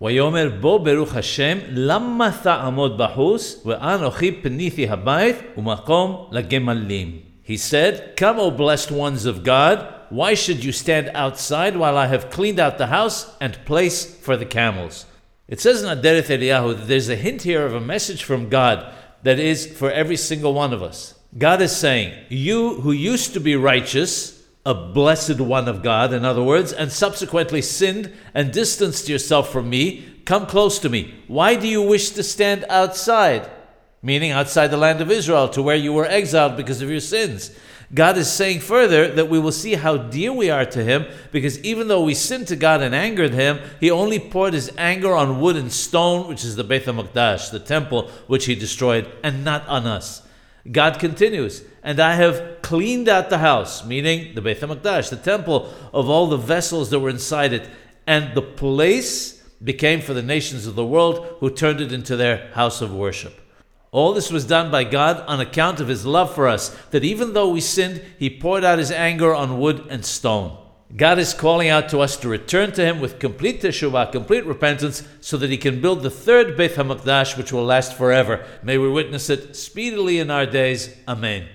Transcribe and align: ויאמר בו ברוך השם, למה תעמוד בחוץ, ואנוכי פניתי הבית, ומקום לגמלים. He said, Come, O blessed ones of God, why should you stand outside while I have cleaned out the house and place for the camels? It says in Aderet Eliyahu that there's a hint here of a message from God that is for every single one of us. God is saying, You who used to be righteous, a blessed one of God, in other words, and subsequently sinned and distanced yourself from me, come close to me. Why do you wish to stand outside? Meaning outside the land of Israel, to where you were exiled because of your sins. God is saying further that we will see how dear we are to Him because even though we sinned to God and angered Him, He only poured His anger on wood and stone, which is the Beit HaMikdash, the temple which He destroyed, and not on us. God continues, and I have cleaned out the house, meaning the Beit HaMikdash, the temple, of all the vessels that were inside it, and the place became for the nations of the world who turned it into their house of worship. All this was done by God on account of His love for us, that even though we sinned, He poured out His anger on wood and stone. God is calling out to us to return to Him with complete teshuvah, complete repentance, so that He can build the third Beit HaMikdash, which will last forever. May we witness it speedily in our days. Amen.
ויאמר 0.00 0.48
בו 0.60 0.78
ברוך 0.78 1.16
השם, 1.16 1.58
למה 1.70 2.30
תעמוד 2.42 2.98
בחוץ, 2.98 3.62
ואנוכי 3.66 4.32
פניתי 4.32 4.88
הבית, 4.88 5.36
ומקום 5.56 6.28
לגמלים. 6.32 7.18
He 7.44 7.56
said, 7.56 8.16
Come, 8.16 8.38
O 8.38 8.50
blessed 8.50 8.90
ones 8.90 9.26
of 9.26 9.44
God, 9.44 9.78
why 10.10 10.34
should 10.34 10.64
you 10.64 10.72
stand 10.72 11.10
outside 11.14 11.76
while 11.76 11.96
I 11.96 12.06
have 12.06 12.30
cleaned 12.30 12.58
out 12.58 12.78
the 12.78 12.86
house 12.86 13.36
and 13.40 13.64
place 13.66 13.98
for 14.24 14.36
the 14.36 14.46
camels? 14.46 15.06
It 15.48 15.60
says 15.60 15.82
in 15.82 15.88
Aderet 15.88 16.28
Eliyahu 16.34 16.76
that 16.76 16.88
there's 16.88 17.10
a 17.10 17.16
hint 17.16 17.42
here 17.42 17.66
of 17.66 17.74
a 17.74 17.80
message 17.80 18.24
from 18.24 18.48
God 18.48 18.86
that 19.24 19.38
is 19.38 19.66
for 19.66 19.90
every 19.90 20.16
single 20.16 20.54
one 20.54 20.72
of 20.72 20.82
us. 20.82 21.14
God 21.36 21.60
is 21.60 21.76
saying, 21.76 22.12
You 22.28 22.80
who 22.80 22.92
used 22.92 23.34
to 23.34 23.40
be 23.40 23.56
righteous, 23.56 24.37
a 24.69 24.73
blessed 24.75 25.41
one 25.41 25.67
of 25.67 25.81
God, 25.81 26.13
in 26.13 26.23
other 26.23 26.43
words, 26.43 26.71
and 26.71 26.91
subsequently 26.91 27.59
sinned 27.59 28.13
and 28.35 28.53
distanced 28.53 29.09
yourself 29.09 29.51
from 29.51 29.67
me, 29.67 30.21
come 30.25 30.45
close 30.45 30.77
to 30.77 30.89
me. 30.89 31.15
Why 31.27 31.55
do 31.55 31.67
you 31.67 31.81
wish 31.81 32.11
to 32.11 32.21
stand 32.21 32.65
outside? 32.69 33.49
Meaning 34.03 34.29
outside 34.29 34.67
the 34.67 34.77
land 34.77 35.01
of 35.01 35.09
Israel, 35.09 35.49
to 35.49 35.63
where 35.63 35.75
you 35.75 35.91
were 35.91 36.05
exiled 36.05 36.55
because 36.55 36.83
of 36.83 36.89
your 36.91 36.99
sins. 36.99 37.49
God 37.91 38.15
is 38.19 38.31
saying 38.31 38.59
further 38.59 39.07
that 39.07 39.27
we 39.27 39.39
will 39.39 39.51
see 39.51 39.73
how 39.73 39.97
dear 39.97 40.31
we 40.31 40.51
are 40.51 40.65
to 40.65 40.83
Him 40.83 41.07
because 41.31 41.57
even 41.63 41.87
though 41.87 42.03
we 42.03 42.13
sinned 42.13 42.47
to 42.49 42.55
God 42.55 42.83
and 42.83 42.93
angered 42.93 43.33
Him, 43.33 43.59
He 43.79 43.89
only 43.89 44.19
poured 44.19 44.53
His 44.53 44.71
anger 44.77 45.15
on 45.15 45.41
wood 45.41 45.55
and 45.55 45.71
stone, 45.71 46.27
which 46.27 46.45
is 46.45 46.55
the 46.55 46.63
Beit 46.63 46.85
HaMikdash, 46.85 47.49
the 47.49 47.59
temple 47.59 48.11
which 48.27 48.45
He 48.45 48.53
destroyed, 48.53 49.11
and 49.23 49.43
not 49.43 49.67
on 49.67 49.87
us. 49.87 50.21
God 50.71 50.99
continues, 50.99 51.63
and 51.83 51.99
I 51.99 52.15
have 52.15 52.61
cleaned 52.61 53.07
out 53.07 53.29
the 53.29 53.37
house, 53.37 53.85
meaning 53.85 54.35
the 54.35 54.41
Beit 54.41 54.59
HaMikdash, 54.59 55.09
the 55.09 55.15
temple, 55.15 55.73
of 55.93 56.09
all 56.09 56.27
the 56.27 56.37
vessels 56.37 56.89
that 56.89 56.99
were 56.99 57.09
inside 57.09 57.53
it, 57.53 57.69
and 58.05 58.35
the 58.35 58.41
place 58.41 59.41
became 59.63 60.01
for 60.01 60.13
the 60.13 60.21
nations 60.21 60.67
of 60.67 60.75
the 60.75 60.85
world 60.85 61.25
who 61.39 61.49
turned 61.49 61.81
it 61.81 61.91
into 61.91 62.15
their 62.15 62.51
house 62.53 62.81
of 62.81 62.93
worship. 62.93 63.39
All 63.91 64.13
this 64.13 64.31
was 64.31 64.45
done 64.45 64.69
by 64.69 64.83
God 64.83 65.23
on 65.27 65.39
account 65.39 65.79
of 65.79 65.87
His 65.87 66.05
love 66.05 66.33
for 66.33 66.47
us, 66.47 66.69
that 66.91 67.03
even 67.03 67.33
though 67.33 67.49
we 67.49 67.61
sinned, 67.61 68.01
He 68.19 68.29
poured 68.29 68.63
out 68.63 68.79
His 68.79 68.91
anger 68.91 69.33
on 69.33 69.59
wood 69.59 69.87
and 69.89 70.05
stone. 70.05 70.57
God 70.95 71.19
is 71.19 71.35
calling 71.35 71.69
out 71.69 71.89
to 71.89 71.99
us 71.99 72.17
to 72.17 72.27
return 72.27 72.71
to 72.71 72.83
Him 72.83 72.99
with 72.99 73.19
complete 73.19 73.61
teshuvah, 73.61 74.11
complete 74.11 74.45
repentance, 74.45 75.03
so 75.21 75.37
that 75.37 75.51
He 75.51 75.57
can 75.57 75.81
build 75.81 76.01
the 76.01 76.09
third 76.09 76.57
Beit 76.57 76.73
HaMikdash, 76.73 77.37
which 77.37 77.53
will 77.53 77.63
last 77.63 77.95
forever. 77.95 78.43
May 78.63 78.77
we 78.79 78.89
witness 78.89 79.29
it 79.29 79.55
speedily 79.55 80.17
in 80.17 80.31
our 80.31 80.47
days. 80.47 80.95
Amen. 81.07 81.47